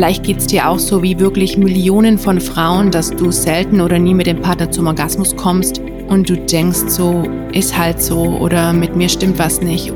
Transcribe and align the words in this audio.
Vielleicht 0.00 0.22
geht 0.22 0.38
es 0.38 0.46
dir 0.46 0.66
auch 0.66 0.78
so 0.78 1.02
wie 1.02 1.20
wirklich 1.20 1.58
Millionen 1.58 2.16
von 2.16 2.40
Frauen, 2.40 2.90
dass 2.90 3.10
du 3.10 3.30
selten 3.30 3.82
oder 3.82 3.98
nie 3.98 4.14
mit 4.14 4.26
dem 4.26 4.40
Partner 4.40 4.70
zum 4.70 4.86
Orgasmus 4.86 5.36
kommst 5.36 5.82
und 6.08 6.26
du 6.26 6.38
denkst 6.38 6.84
so, 6.86 7.22
ist 7.52 7.76
halt 7.76 8.00
so 8.00 8.38
oder 8.38 8.72
mit 8.72 8.96
mir 8.96 9.10
stimmt 9.10 9.38
was 9.38 9.60
nicht. 9.60 9.92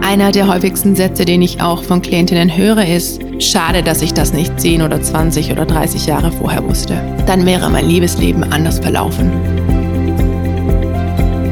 Einer 0.00 0.32
der 0.32 0.48
häufigsten 0.48 0.96
Sätze, 0.96 1.26
den 1.26 1.42
ich 1.42 1.60
auch 1.60 1.82
von 1.82 2.00
Klientinnen 2.00 2.56
höre, 2.56 2.86
ist, 2.86 3.20
schade, 3.38 3.82
dass 3.82 4.00
ich 4.00 4.14
das 4.14 4.32
nicht 4.32 4.58
10 4.58 4.80
oder 4.80 5.02
20 5.02 5.52
oder 5.52 5.66
30 5.66 6.06
Jahre 6.06 6.32
vorher 6.32 6.66
wusste. 6.66 6.96
Dann 7.26 7.44
wäre 7.44 7.68
mein 7.68 7.86
Liebesleben 7.86 8.50
anders 8.50 8.78
verlaufen. 8.78 9.30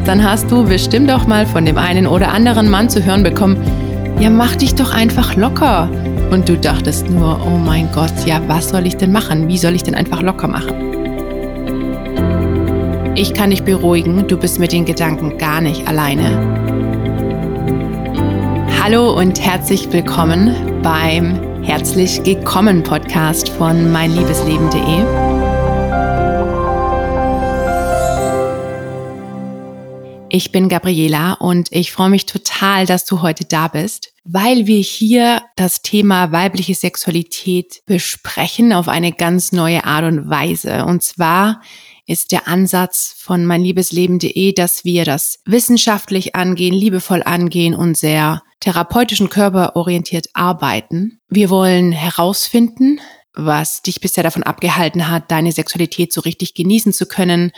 Dann 0.06 0.24
hast 0.24 0.50
du 0.50 0.64
bestimmt 0.64 1.12
auch 1.12 1.26
mal 1.26 1.44
von 1.44 1.66
dem 1.66 1.76
einen 1.76 2.06
oder 2.06 2.32
anderen 2.32 2.70
Mann 2.70 2.88
zu 2.88 3.04
hören 3.04 3.22
bekommen, 3.22 3.58
ja, 4.18 4.30
mach 4.30 4.56
dich 4.56 4.74
doch 4.74 4.94
einfach 4.94 5.36
locker. 5.36 5.90
Und 6.30 6.48
du 6.48 6.58
dachtest 6.58 7.08
nur, 7.08 7.40
oh 7.46 7.58
mein 7.58 7.90
Gott, 7.92 8.12
ja, 8.26 8.40
was 8.48 8.70
soll 8.70 8.86
ich 8.86 8.96
denn 8.96 9.12
machen? 9.12 9.48
Wie 9.48 9.58
soll 9.58 9.74
ich 9.74 9.82
denn 9.82 9.94
einfach 9.94 10.22
locker 10.22 10.48
machen? 10.48 10.94
Ich 13.16 13.32
kann 13.32 13.50
dich 13.50 13.62
beruhigen, 13.62 14.26
du 14.26 14.36
bist 14.36 14.58
mit 14.58 14.72
den 14.72 14.84
Gedanken 14.84 15.38
gar 15.38 15.60
nicht 15.60 15.86
alleine. 15.86 16.36
Hallo 18.82 19.16
und 19.16 19.40
herzlich 19.40 19.92
willkommen 19.92 20.82
beim 20.82 21.62
Herzlich 21.62 22.22
Gekommen 22.24 22.82
Podcast 22.82 23.48
von 23.48 23.90
meinliebesleben.de. 23.92 25.23
Ich 30.34 30.50
bin 30.50 30.68
Gabriela 30.68 31.34
und 31.34 31.68
ich 31.70 31.92
freue 31.92 32.10
mich 32.10 32.26
total, 32.26 32.86
dass 32.86 33.04
du 33.04 33.22
heute 33.22 33.44
da 33.44 33.68
bist 33.68 34.14
weil 34.24 34.66
wir 34.66 34.80
hier 34.80 35.42
das 35.54 35.82
Thema 35.82 36.32
weibliche 36.32 36.74
Sexualität 36.74 37.82
besprechen 37.84 38.72
auf 38.72 38.88
eine 38.88 39.12
ganz 39.12 39.52
neue 39.52 39.84
Art 39.84 40.04
und 40.04 40.30
Weise. 40.30 40.86
Und 40.86 41.02
zwar 41.02 41.60
ist 42.06 42.32
der 42.32 42.48
Ansatz 42.48 43.14
von 43.18 43.44
meinliebesleben.de, 43.44 44.52
dass 44.52 44.84
wir 44.84 45.04
das 45.04 45.40
wissenschaftlich 45.44 46.34
angehen, 46.34 46.74
liebevoll 46.74 47.22
angehen 47.22 47.74
und 47.74 47.98
sehr 47.98 48.42
therapeutischen 48.60 49.28
körperorientiert 49.28 50.28
arbeiten. 50.32 51.20
Wir 51.28 51.50
wollen 51.50 51.92
herausfinden, 51.92 53.00
was 53.34 53.82
dich 53.82 54.00
bisher 54.00 54.24
davon 54.24 54.42
abgehalten 54.42 55.10
hat, 55.10 55.30
deine 55.30 55.52
Sexualität 55.52 56.14
so 56.14 56.22
richtig 56.22 56.54
genießen 56.54 56.94
zu 56.94 57.04
können, 57.04 57.52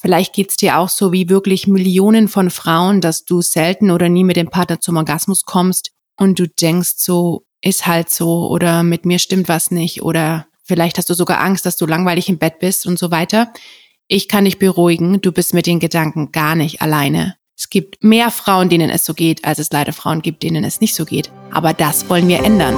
Vielleicht 0.00 0.32
geht's 0.34 0.56
dir 0.56 0.78
auch 0.78 0.88
so 0.88 1.12
wie 1.12 1.28
wirklich 1.28 1.66
Millionen 1.66 2.28
von 2.28 2.48
Frauen, 2.48 3.02
dass 3.02 3.24
du 3.26 3.42
selten 3.42 3.90
oder 3.90 4.08
nie 4.08 4.24
mit 4.24 4.36
dem 4.36 4.48
Partner 4.48 4.80
zum 4.80 4.96
Orgasmus 4.96 5.44
kommst 5.44 5.90
und 6.16 6.38
du 6.38 6.48
denkst 6.48 6.94
so, 6.96 7.44
ist 7.60 7.86
halt 7.86 8.08
so 8.08 8.48
oder 8.48 8.82
mit 8.82 9.04
mir 9.04 9.18
stimmt 9.18 9.48
was 9.48 9.70
nicht 9.70 10.02
oder 10.02 10.46
vielleicht 10.64 10.96
hast 10.96 11.10
du 11.10 11.14
sogar 11.14 11.40
Angst, 11.40 11.66
dass 11.66 11.76
du 11.76 11.84
langweilig 11.84 12.30
im 12.30 12.38
Bett 12.38 12.60
bist 12.60 12.86
und 12.86 12.98
so 12.98 13.10
weiter. 13.10 13.52
Ich 14.08 14.26
kann 14.26 14.46
dich 14.46 14.58
beruhigen, 14.58 15.20
du 15.20 15.32
bist 15.32 15.52
mit 15.52 15.66
den 15.66 15.80
Gedanken 15.80 16.32
gar 16.32 16.54
nicht 16.54 16.80
alleine. 16.80 17.36
Es 17.54 17.68
gibt 17.68 18.02
mehr 18.02 18.30
Frauen, 18.30 18.70
denen 18.70 18.88
es 18.88 19.04
so 19.04 19.12
geht, 19.12 19.44
als 19.44 19.58
es 19.58 19.70
leider 19.70 19.92
Frauen 19.92 20.22
gibt, 20.22 20.42
denen 20.42 20.64
es 20.64 20.80
nicht 20.80 20.94
so 20.94 21.04
geht. 21.04 21.30
Aber 21.50 21.74
das 21.74 22.08
wollen 22.08 22.26
wir 22.26 22.42
ändern. 22.42 22.74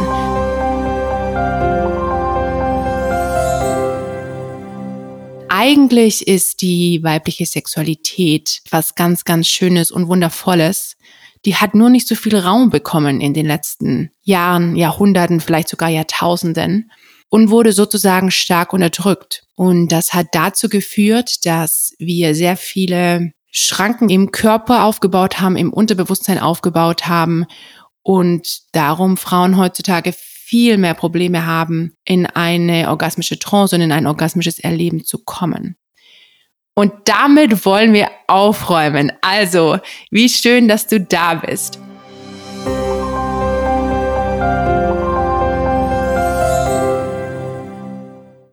Eigentlich 5.54 6.26
ist 6.26 6.62
die 6.62 7.02
weibliche 7.02 7.44
Sexualität 7.44 8.62
was 8.70 8.94
ganz, 8.94 9.24
ganz 9.24 9.48
Schönes 9.48 9.90
und 9.90 10.08
Wundervolles. 10.08 10.96
Die 11.44 11.56
hat 11.56 11.74
nur 11.74 11.90
nicht 11.90 12.08
so 12.08 12.14
viel 12.14 12.38
Raum 12.38 12.70
bekommen 12.70 13.20
in 13.20 13.34
den 13.34 13.44
letzten 13.44 14.10
Jahren, 14.22 14.76
Jahrhunderten, 14.76 15.40
vielleicht 15.40 15.68
sogar 15.68 15.90
Jahrtausenden 15.90 16.90
und 17.28 17.50
wurde 17.50 17.72
sozusagen 17.72 18.30
stark 18.30 18.72
unterdrückt. 18.72 19.44
Und 19.54 19.88
das 19.88 20.14
hat 20.14 20.28
dazu 20.32 20.70
geführt, 20.70 21.44
dass 21.44 21.92
wir 21.98 22.34
sehr 22.34 22.56
viele 22.56 23.32
Schranken 23.50 24.08
im 24.08 24.30
Körper 24.32 24.84
aufgebaut 24.84 25.38
haben, 25.38 25.58
im 25.58 25.70
Unterbewusstsein 25.70 26.38
aufgebaut 26.38 27.08
haben 27.08 27.44
und 28.02 28.62
darum 28.72 29.18
Frauen 29.18 29.58
heutzutage 29.58 30.14
viel 30.52 30.76
mehr 30.76 30.92
Probleme 30.92 31.46
haben, 31.46 31.96
in 32.04 32.26
eine 32.26 32.90
orgasmische 32.90 33.38
Trance 33.38 33.74
und 33.74 33.80
in 33.80 33.90
ein 33.90 34.06
orgasmisches 34.06 34.58
Erleben 34.58 35.02
zu 35.02 35.24
kommen. 35.24 35.76
Und 36.74 36.92
damit 37.06 37.64
wollen 37.64 37.94
wir 37.94 38.10
aufräumen. 38.26 39.12
Also, 39.22 39.78
wie 40.10 40.28
schön, 40.28 40.68
dass 40.68 40.86
du 40.86 41.00
da 41.00 41.36
bist. 41.36 41.78